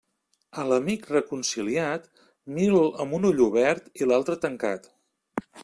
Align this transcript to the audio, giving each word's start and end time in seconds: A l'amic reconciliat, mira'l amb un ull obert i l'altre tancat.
A 0.61 0.63
l'amic 0.69 1.03
reconciliat, 1.15 2.09
mira'l 2.57 2.89
amb 3.05 3.15
un 3.19 3.29
ull 3.31 3.45
obert 3.49 4.03
i 4.03 4.09
l'altre 4.09 4.39
tancat. 4.47 4.93